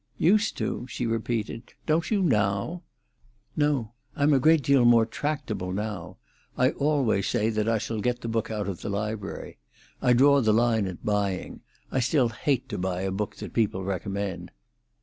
[0.17, 1.75] "Used to?" she repeated.
[1.85, 2.81] "Don't you now?"
[3.55, 6.17] "No; I'm a great deal more tractable now.
[6.57, 9.59] I always say that I shall get the book out of the library.
[10.01, 11.61] I draw the line at buying.
[11.91, 14.49] I still hate to buy a book that people recommend."